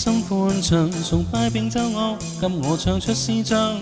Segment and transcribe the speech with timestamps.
[0.00, 3.76] 心歡暢，崇拜並奏樂，今我唱出詩章，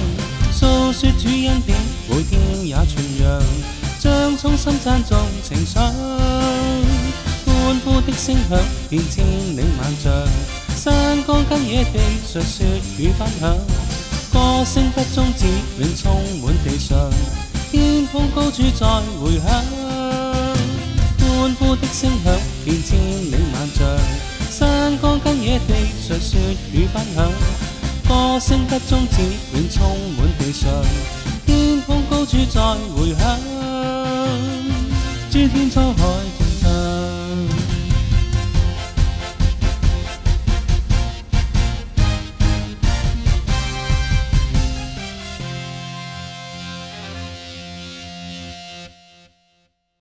[0.53, 1.77] 诉说主恩典，
[2.09, 2.89] 每天也传
[3.21, 3.43] 扬。
[3.99, 5.83] 将衷心赞颂情唱。
[7.45, 8.57] 欢呼的声响，
[8.89, 9.25] 遍千
[9.57, 10.29] 里万丈，
[10.77, 11.99] 山岗跟野地
[12.33, 12.65] 在雪
[12.97, 13.59] 雨分享，
[14.33, 15.47] 歌声不終止，
[15.81, 16.97] 永充满地上，
[17.73, 18.87] 天空高处再
[19.21, 19.65] 回响，
[21.27, 22.33] 欢呼的声响，
[22.65, 24.28] 遍千里万丈。
[24.51, 26.39] 山岗跟野地述说
[26.73, 27.27] 与分享，
[28.09, 29.19] 歌声不终，只
[29.53, 29.87] 恋充
[30.17, 30.71] 满地上，
[31.47, 32.61] 天空高处再
[32.97, 33.39] 回响，
[35.31, 36.38] 诸天沧海。